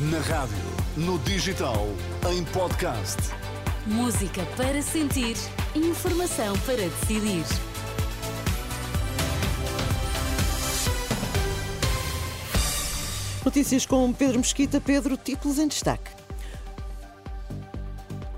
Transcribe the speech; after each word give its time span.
Na 0.00 0.20
rádio, 0.20 0.56
no 0.96 1.18
digital, 1.18 1.88
em 2.30 2.44
podcast. 2.44 3.16
Música 3.84 4.46
para 4.56 4.80
sentir, 4.80 5.36
informação 5.74 6.56
para 6.60 6.76
decidir. 6.76 7.44
Notícias 13.44 13.84
com 13.86 14.12
Pedro 14.12 14.38
Mesquita. 14.38 14.80
Pedro, 14.80 15.16
títulos 15.16 15.58
em 15.58 15.66
destaque. 15.66 16.12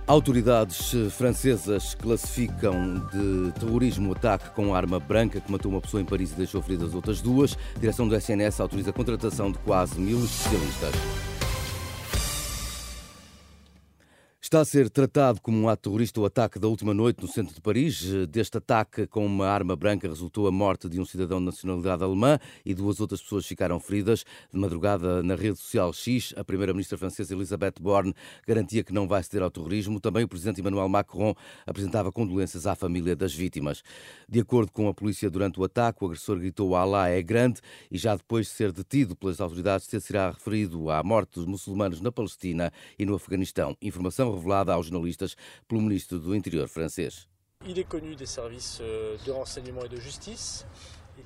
Autoridades 0.07 0.95
francesas 1.11 1.95
classificam 1.95 3.07
de 3.13 3.53
terrorismo 3.61 4.09
o 4.09 4.13
ataque 4.13 4.49
com 4.55 4.75
arma 4.75 4.99
branca 4.99 5.39
que 5.39 5.53
matou 5.53 5.71
uma 5.71 5.83
pessoa 5.83 6.01
em 6.01 6.07
Paris 6.07 6.33
e 6.33 6.37
deixou 6.37 6.63
feridas 6.63 6.95
outras 6.95 7.21
duas. 7.21 7.53
A 7.77 7.79
direção 7.79 8.09
do 8.09 8.17
SNS 8.17 8.61
autoriza 8.61 8.89
a 8.89 8.95
contratação 8.95 9.53
de 9.53 9.59
quase 9.59 10.01
mil 10.01 10.25
especialistas. 10.25 11.30
Está 14.51 14.63
a 14.63 14.65
ser 14.65 14.91
tratado 14.91 15.41
como 15.41 15.57
um 15.57 15.69
ato 15.69 15.89
terrorista 15.89 16.21
o 16.21 16.25
ataque 16.25 16.59
da 16.59 16.67
última 16.67 16.93
noite 16.93 17.23
no 17.23 17.29
centro 17.29 17.55
de 17.55 17.61
Paris. 17.61 18.03
Deste 18.29 18.59
ataque 18.59 19.07
com 19.07 19.25
uma 19.25 19.47
arma 19.47 19.77
branca 19.77 20.09
resultou 20.09 20.49
a 20.49 20.51
morte 20.51 20.89
de 20.89 21.01
um 21.01 21.05
cidadão 21.05 21.39
de 21.39 21.45
nacionalidade 21.45 22.03
alemã 22.03 22.37
e 22.67 22.75
duas 22.75 22.99
outras 22.99 23.23
pessoas 23.23 23.47
ficaram 23.47 23.79
feridas. 23.79 24.25
De 24.53 24.59
madrugada, 24.59 25.23
na 25.23 25.37
rede 25.37 25.57
social 25.57 25.93
X, 25.93 26.35
a 26.37 26.43
primeira-ministra 26.43 26.99
francesa 26.99 27.33
Elisabeth 27.33 27.75
Borne 27.81 28.13
garantia 28.45 28.83
que 28.83 28.93
não 28.93 29.07
vai 29.07 29.23
ceder 29.23 29.45
ao 29.45 29.53
terrorismo. 29.53 30.01
Também 30.01 30.25
o 30.25 30.29
presidente 30.29 30.61
Emmanuel 30.61 30.89
Macron 30.89 31.33
apresentava 31.65 32.11
condolências 32.11 32.67
à 32.67 32.75
família 32.75 33.15
das 33.15 33.33
vítimas. 33.33 33.85
De 34.29 34.41
acordo 34.41 34.73
com 34.73 34.89
a 34.89 34.93
polícia, 34.93 35.31
durante 35.31 35.61
o 35.61 35.63
ataque, 35.63 36.03
o 36.03 36.07
agressor 36.07 36.41
gritou 36.41 36.75
Allah 36.75 37.09
é 37.09 37.23
grande 37.23 37.61
e 37.89 37.97
já 37.97 38.17
depois 38.17 38.47
de 38.47 38.53
ser 38.55 38.73
detido 38.73 39.15
pelas 39.15 39.41
autoridades, 39.41 39.87
se 39.87 40.01
será 40.01 40.29
referido 40.33 40.91
à 40.91 41.05
morte 41.05 41.35
dos 41.35 41.47
muçulmanos 41.47 42.01
na 42.01 42.11
Palestina 42.11 42.73
e 42.99 43.07
no 43.07 43.15
Afeganistão. 43.15 43.77
Informação 43.81 44.40
revelada 44.41 44.73
aos 44.73 44.87
jornalistas 44.87 45.37
pelo 45.69 45.83
ministro 45.83 46.19
do 46.19 46.35
Interior 46.35 46.67
francês. 46.67 47.29
Il 47.67 47.79
est 47.79 47.85
connu 47.85 48.17
des 48.17 48.27
services 48.27 48.79
euh, 48.81 49.19
de 49.27 49.31
renseignement 49.31 49.85
et 49.85 49.89
de 49.89 50.01
justice. 50.01 50.65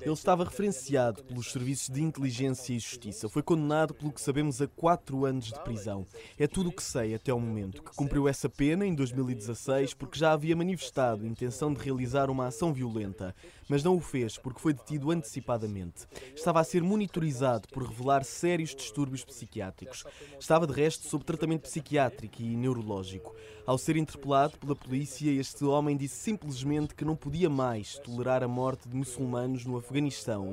Ele 0.01 0.13
estava 0.13 0.43
referenciado 0.43 1.23
pelos 1.23 1.51
serviços 1.51 1.89
de 1.89 2.01
inteligência 2.01 2.73
e 2.73 2.79
justiça. 2.79 3.29
Foi 3.29 3.41
condenado, 3.41 3.93
pelo 3.93 4.11
que 4.11 4.21
sabemos, 4.21 4.61
a 4.61 4.67
quatro 4.67 5.25
anos 5.25 5.45
de 5.45 5.59
prisão. 5.63 6.05
É 6.37 6.47
tudo 6.47 6.69
o 6.69 6.71
que 6.71 6.83
sei 6.83 7.15
até 7.15 7.33
o 7.33 7.39
momento, 7.39 7.83
que 7.83 7.95
cumpriu 7.95 8.27
essa 8.27 8.49
pena 8.49 8.85
em 8.85 8.93
2016 8.93 9.93
porque 9.93 10.19
já 10.19 10.33
havia 10.33 10.55
manifestado 10.55 11.23
a 11.23 11.27
intenção 11.27 11.73
de 11.73 11.81
realizar 11.81 12.29
uma 12.29 12.47
ação 12.47 12.73
violenta, 12.73 13.35
mas 13.67 13.83
não 13.83 13.95
o 13.95 14.01
fez 14.01 14.37
porque 14.37 14.59
foi 14.59 14.73
detido 14.73 15.11
antecipadamente. 15.11 16.05
Estava 16.35 16.59
a 16.59 16.63
ser 16.63 16.83
monitorizado 16.83 17.67
por 17.69 17.83
revelar 17.83 18.23
sérios 18.23 18.75
distúrbios 18.75 19.23
psiquiátricos. 19.23 20.03
Estava, 20.39 20.67
de 20.67 20.73
resto, 20.73 21.07
sob 21.07 21.23
tratamento 21.23 21.63
psiquiátrico 21.63 22.41
e 22.41 22.55
neurológico. 22.55 23.35
Ao 23.65 23.79
ser 23.79 23.97
interpelado 23.97 24.59
pela 24.59 24.75
polícia, 24.75 25.31
este 25.31 25.65
homem 25.65 25.97
disse 25.97 26.17
simplesmente 26.17 26.93
que 26.93 27.03
não 27.03 27.15
podia 27.15 27.49
mais 27.49 27.97
tolerar 27.97 28.43
a 28.43 28.47
morte 28.47 28.87
de 28.87 28.95
muçulmanos 28.95 29.65
no 29.65 29.77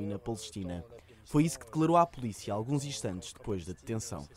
e 0.01 0.05
na 0.05 0.19
Palestina. 0.19 0.83
Foi 1.25 1.43
isso 1.43 1.57
que 1.57 1.65
declarou 1.65 1.97
à 1.97 2.05
polícia 2.05 2.53
alguns 2.53 2.85
instantes 2.85 3.33
depois 3.33 3.65
da 3.65 3.73
detenção. 3.73 4.27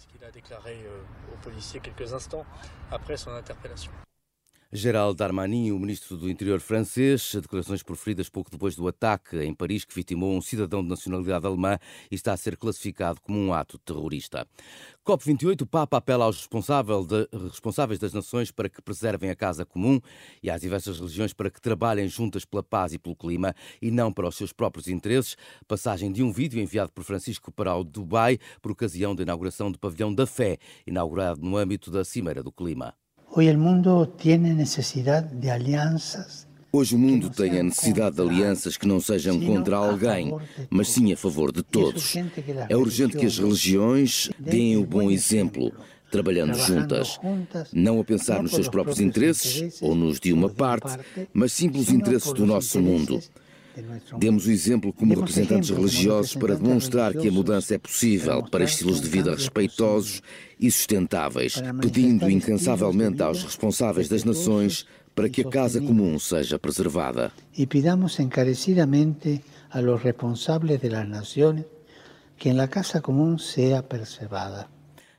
Gerald 4.73 5.17
Darmanin, 5.17 5.71
o 5.71 5.79
ministro 5.79 6.17
do 6.17 6.29
Interior 6.29 6.61
francês, 6.61 7.37
declarações 7.41 7.85
proferidas 7.85 8.29
pouco 8.29 8.51
depois 8.51 8.75
do 8.75 8.89
ataque 8.89 9.37
em 9.39 9.55
Paris 9.55 9.85
que 9.85 9.95
vitimou 9.95 10.37
um 10.37 10.41
cidadão 10.41 10.83
de 10.83 10.89
nacionalidade 10.89 11.47
alemã 11.47 11.79
e 12.11 12.17
está 12.17 12.33
a 12.33 12.37
ser 12.37 12.57
classificado 12.57 13.21
como 13.21 13.39
um 13.39 13.55
ato 13.55 13.79
terrorista. 13.79 14.45
COP28, 15.07 15.63
o 15.63 15.67
Papa 15.67 15.99
apela 15.99 16.25
aos 16.25 16.49
responsáveis 16.49 17.99
das 18.01 18.13
nações 18.13 18.51
para 18.51 18.69
que 18.69 18.83
preservem 18.83 19.31
a 19.31 19.37
casa 19.37 19.65
comum 19.65 20.01
e 20.43 20.51
às 20.51 20.61
diversas 20.61 20.99
religiões 20.99 21.33
para 21.33 21.49
que 21.49 21.61
trabalhem 21.61 22.09
juntas 22.09 22.45
pela 22.45 22.63
paz 22.63 22.93
e 22.93 22.99
pelo 22.99 23.15
clima 23.15 23.55
e 23.81 23.93
não 23.93 24.13
para 24.13 24.27
os 24.27 24.37
seus 24.37 24.53
próprios 24.53 24.89
interesses. 24.89 25.37
Passagem 25.69 26.11
de 26.11 26.25
um 26.25 26.33
vídeo 26.33 26.61
enviado 26.61 26.91
por 26.91 27.05
Francisco 27.05 27.53
para 27.53 27.77
o 27.77 27.85
Dubai 27.85 28.37
por 28.61 28.73
ocasião 28.73 29.15
da 29.15 29.23
inauguração 29.23 29.71
do 29.71 29.79
Pavilhão 29.79 30.13
da 30.13 30.27
Fé, 30.27 30.59
inaugurado 30.85 31.41
no 31.41 31.57
âmbito 31.57 31.89
da 31.89 32.05
Cimeira 32.05 32.43
do 32.43 32.51
Clima. 32.51 32.93
Hoje 36.73 36.95
o 36.95 36.99
mundo 36.99 37.29
tem 37.29 37.61
a 37.61 37.63
necessidade 37.63 38.17
de 38.17 38.23
alianças 38.23 38.79
que 38.79 38.87
não 38.87 38.99
sejam 38.99 39.39
contra 39.39 39.77
alguém, 39.77 40.35
mas 40.71 40.89
sim 40.89 41.13
a 41.13 41.17
favor 41.19 41.53
de 41.53 41.63
todos. 41.63 42.15
É 42.71 42.75
urgente 42.75 43.19
que 43.19 43.27
as 43.27 43.37
religiões 43.39 44.31
deem 44.39 44.79
o 44.79 44.87
bom 44.87 45.11
exemplo, 45.11 45.71
trabalhando 46.11 46.55
juntas, 46.55 47.21
não 47.75 48.01
a 48.01 48.05
pensar 48.05 48.43
nos 48.43 48.53
seus 48.53 48.69
próprios 48.69 49.01
interesses 49.01 49.83
ou 49.83 49.95
nos 49.95 50.19
de 50.19 50.33
uma 50.33 50.49
parte, 50.49 50.99
mas 51.35 51.53
sim 51.53 51.69
pelos 51.69 51.91
interesses 51.91 52.33
do 52.33 52.47
nosso 52.47 52.81
mundo. 52.81 53.21
Demos 54.19 54.47
o 54.47 54.51
exemplo 54.51 54.93
como 54.93 55.15
representantes 55.15 55.71
religiosos 55.71 56.35
para 56.35 56.55
demonstrar 56.55 57.13
que 57.13 57.29
a 57.29 57.33
mudança 57.33 57.75
é 57.75 57.79
possível 57.79 58.43
para 58.43 58.65
estilos 58.65 59.01
de 59.01 59.09
vida 59.09 59.35
respeitosos 59.35 60.23
e 60.59 60.71
sustentáveis, 60.71 61.63
pedindo 61.81 62.31
incansavelmente 62.31 63.23
aos 63.23 63.43
responsáveis 63.43 64.09
das 64.09 64.25
nações 64.25 64.87
para 65.15 65.29
que 65.29 65.43
a 65.43 65.49
casa 65.49 65.81
comum 65.81 66.19
seja 66.19 66.59
preservada. 66.59 67.33
E 67.57 67.67
pidamos 67.67 68.19
encarecidamente 68.19 69.43
a 69.71 69.81
los 69.81 70.03
responsáveis 70.03 70.81
das 70.81 71.09
nações 71.09 71.65
que 72.37 72.51
a 72.51 72.69
casa 72.69 73.01
comum 73.01 73.39
seja 73.39 73.83
preservada. 73.83 74.76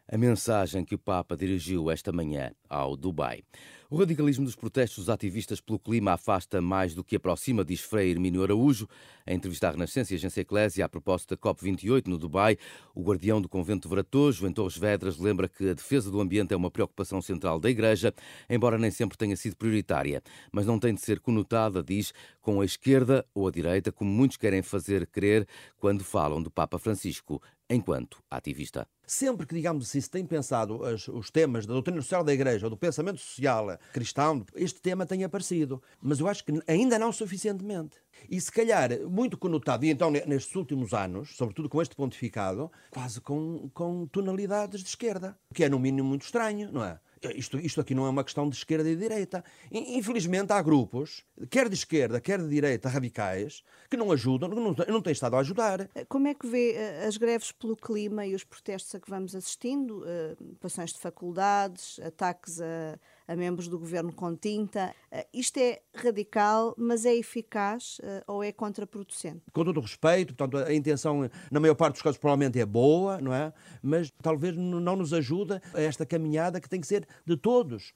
A 0.10 0.18
mensagem 0.18 0.86
que 0.86 0.96
o 0.96 0.98
Papa 0.98 1.36
dirigiu 1.36 1.92
esta 1.92 2.14
manhã 2.14 2.54
ao 2.70 2.96
Dubai. 2.96 3.44
O 3.90 3.98
radicalismo 3.98 4.46
dos 4.46 4.56
protestos 4.56 5.06
dos 5.06 5.10
ativistas 5.10 5.60
pelo 5.60 5.78
clima 5.78 6.14
afasta 6.14 6.62
mais 6.62 6.94
do 6.94 7.04
que 7.04 7.18
aproxima, 7.18 7.64
diz 7.64 7.82
Frei 7.82 8.12
Hermínio 8.12 8.42
Araújo. 8.42 8.88
Em 9.26 9.36
entrevista 9.36 9.68
à 9.68 9.72
Renascença 9.72 10.14
e 10.14 10.16
Agência 10.16 10.42
Eclésia, 10.42 10.86
a 10.86 10.90
propósito 10.90 11.36
da 11.36 11.38
COP28 11.38 12.08
no 12.08 12.18
Dubai, 12.18 12.58
o 12.96 13.02
guardião 13.02 13.42
do 13.42 13.50
convento 13.50 13.88
de 13.88 13.94
Vratojo, 13.94 14.48
em 14.48 14.52
Torres 14.54 14.78
Vedras, 14.78 15.18
lembra 15.18 15.50
que 15.50 15.70
a 15.70 15.74
defesa 15.74 16.10
do 16.10 16.22
ambiente 16.22 16.54
é 16.54 16.58
uma 16.58 16.72
preocupação 16.72 17.22
central 17.22 17.60
da 17.60 17.70
Igreja, 17.70 18.14
embora 18.50 18.78
nem 18.78 18.92
sempre 18.92 19.18
tenha 19.18 19.36
sido 19.36 19.58
prioritária. 19.58 20.22
Mas 20.54 20.66
não 20.66 20.80
tem 20.80 20.94
de 20.94 21.02
ser 21.02 21.20
conotada, 21.20 21.84
diz, 21.84 22.14
com 22.42 22.62
a 22.62 22.66
esquerda 22.66 23.26
ou 23.34 23.48
a 23.48 23.52
direita, 23.52 23.92
como 23.92 24.10
muitos 24.10 24.38
querem 24.38 24.62
fazer 24.62 25.06
crer 25.08 25.46
quando 25.78 26.04
falam 26.04 26.42
do 26.42 26.52
Papa 26.52 26.80
Francisco 26.80 27.42
enquanto 27.70 28.22
ativista. 28.30 28.88
Sempre 29.06 29.46
que, 29.46 29.56
digamos 29.56 29.88
assim, 29.88 30.02
se 30.02 30.10
tem 30.10 30.26
pensado 30.26 30.82
os, 30.82 31.08
os, 31.08 31.30
temas 31.30 31.66
da 31.66 31.74
doutrina 31.74 32.02
social 32.02 32.24
da 32.24 32.34
Igreja 32.34 32.66
ou 32.66 32.70
do 32.70 32.78
pensamento 32.78 33.20
social 33.20 33.78
cristão, 33.94 34.46
este 34.56 34.82
tema 34.82 35.06
tem 35.06 35.24
aparecido. 35.24 35.82
Mas 36.02 36.20
eu 36.20 36.28
acho 36.28 36.44
que 36.44 36.52
ainda 36.68 37.00
não 37.00 37.12
suficientemente. 37.12 37.98
E 38.30 38.40
se 38.40 38.52
calhar 38.52 38.90
muito 39.08 39.38
conotado, 39.38 39.86
e 39.86 39.90
então 39.90 40.12
nestes 40.12 40.56
últimos 40.56 40.94
anos, 40.94 41.36
sobretudo 41.36 41.70
com 41.70 41.82
este 41.82 41.96
pontificado, 41.96 42.72
quase 42.90 43.22
com, 43.22 43.70
com 43.74 44.08
tonalidades 44.08 44.82
de 44.82 44.90
esquerda, 44.90 45.38
o 45.50 45.54
que 45.54 45.64
é 45.64 45.70
no 45.70 45.80
mínimo 45.80 46.10
muito 46.10 46.24
estranho, 46.24 46.72
não 46.72 46.84
é? 46.84 47.00
Isto, 47.36 47.58
isto 47.60 47.82
aqui 47.82 47.96
não 47.96 48.06
é 48.06 48.10
uma 48.10 48.24
questão 48.24 48.50
de 48.50 48.56
esquerda 48.56 48.90
e 48.90 48.96
de 48.96 49.02
direita. 49.02 49.44
Infelizmente 49.72 50.52
há 50.52 50.62
grupos, 50.62 51.24
quer 51.50 51.68
de 51.70 51.76
esquerda, 51.76 52.22
quer 52.22 52.40
de 52.40 52.50
direita, 52.50 52.90
radicais, 52.90 53.64
que 53.90 53.98
não 53.98 54.12
ajudam, 54.12 54.50
não, 54.50 54.74
não 54.74 55.02
têm 55.02 55.14
estado 55.14 55.36
a 55.36 55.40
ajudar. 55.40 55.90
Como 56.08 56.28
é 56.28 56.34
que 56.34 56.48
vê 56.48 56.74
eh, 56.74 57.06
as 57.06 57.18
greves 57.18 57.52
pelo 57.52 57.76
clima 57.76 58.26
e 58.26 58.36
os 58.36 58.44
protestos 58.44 58.94
a 58.96 59.00
que 59.00 59.10
vamos 59.10 59.36
assistindo? 59.36 60.04
Uh, 60.04 60.56
passões 60.60 60.94
de 60.94 61.00
faculdades, 61.00 62.00
ataques 62.00 62.62
a 62.62 63.00
a 63.28 63.36
membros 63.36 63.68
do 63.68 63.78
governo 63.78 64.14
com 64.14 64.36
tinta. 64.36 64.94
Eh, 65.12 65.28
isto 65.34 65.58
é 65.58 65.82
radical, 65.94 66.74
mas 66.78 67.06
é 67.06 67.16
eficaz 67.16 68.00
eh, 68.02 68.24
ou 68.28 68.44
é 68.44 68.52
contraproducente? 68.52 69.42
Com 69.52 69.64
todo 69.64 69.78
o 69.78 69.82
respeito, 69.82 70.34
portanto, 70.34 70.58
a 70.66 70.74
intenção, 70.74 71.30
na 71.52 71.60
maior 71.60 71.76
parte 71.76 71.94
dos 71.94 72.02
casos, 72.02 72.18
provavelmente 72.18 72.60
é 72.60 72.66
boa, 72.66 73.20
não 73.20 73.34
é? 73.34 73.54
Mas 73.82 74.12
talvez 74.22 74.56
não 74.56 74.96
nos 74.96 75.14
ajuda 75.14 75.62
a 75.74 75.82
esta 75.82 76.06
caminhada 76.06 76.62
que 76.62 76.70
tem 76.70 76.80
que 76.80 76.88
ser 76.88 77.08
de 77.26 77.36
todos. 77.36 77.94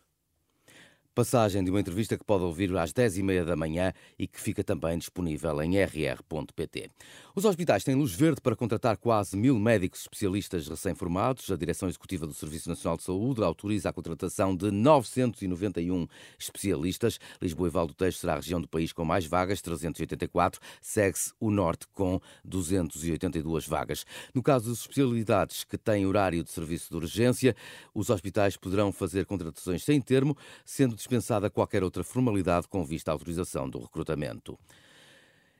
Passagem 1.13 1.61
de 1.61 1.69
uma 1.69 1.81
entrevista 1.81 2.17
que 2.17 2.23
pode 2.23 2.45
ouvir 2.45 2.73
às 2.77 2.93
10h30 2.93 3.43
da 3.43 3.57
manhã 3.57 3.91
e 4.17 4.25
que 4.25 4.39
fica 4.39 4.63
também 4.63 4.97
disponível 4.97 5.61
em 5.61 5.75
rr.pt. 5.75 6.89
Os 7.35 7.43
hospitais 7.43 7.83
têm 7.83 7.95
luz 7.95 8.13
verde 8.13 8.39
para 8.39 8.55
contratar 8.55 8.95
quase 8.95 9.35
mil 9.35 9.59
médicos 9.59 10.01
especialistas 10.03 10.69
recém-formados. 10.69 11.51
A 11.51 11.57
Direção 11.57 11.89
Executiva 11.89 12.25
do 12.25 12.33
Serviço 12.33 12.69
Nacional 12.69 12.95
de 12.95 13.03
Saúde 13.03 13.43
autoriza 13.43 13.89
a 13.89 13.93
contratação 13.93 14.55
de 14.55 14.71
991 14.71 16.07
especialistas. 16.39 17.19
Lisboa 17.41 17.67
e 17.67 17.71
Valdo 17.71 17.93
Tejo 17.93 18.17
será 18.17 18.33
a 18.33 18.37
região 18.37 18.61
do 18.61 18.69
país 18.69 18.93
com 18.93 19.03
mais 19.03 19.25
vagas, 19.25 19.61
384. 19.61 20.61
Segue-se 20.81 21.33
o 21.41 21.51
Norte 21.51 21.87
com 21.93 22.21
282 22.45 23.67
vagas. 23.67 24.05
No 24.33 24.41
caso 24.41 24.69
das 24.69 24.79
especialidades 24.79 25.65
que 25.65 25.77
têm 25.77 26.05
horário 26.05 26.41
de 26.41 26.51
serviço 26.51 26.89
de 26.89 26.95
urgência, 26.95 27.53
os 27.93 28.09
hospitais 28.09 28.55
poderão 28.55 28.93
fazer 28.93 29.25
contratações 29.25 29.83
sem 29.83 29.99
termo, 29.99 30.37
sendo 30.63 31.00
dispensada 31.01 31.49
qualquer 31.49 31.83
outra 31.83 32.03
formalidade 32.03 32.67
com 32.67 32.85
vista 32.85 33.11
à 33.11 33.13
autorização 33.13 33.69
do 33.69 33.79
recrutamento. 33.79 34.57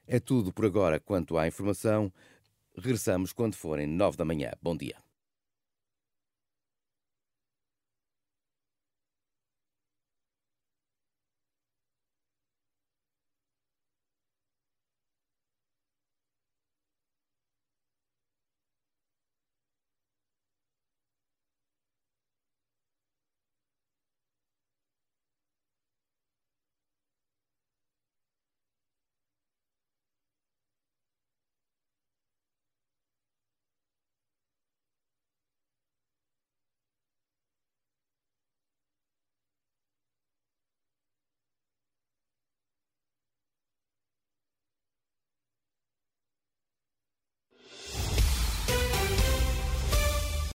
É 0.08 0.20
tudo 0.20 0.54
por 0.54 0.66
agora 0.66 1.00
quanto 1.00 1.38
à 1.38 1.48
informação. 1.48 2.12
Regressamos 2.78 3.34
quando 3.34 3.56
forem 3.56 3.88
nove 3.88 4.18
da 4.18 4.26
manhã. 4.26 4.52
Bom 4.62 4.78
dia. 4.78 4.96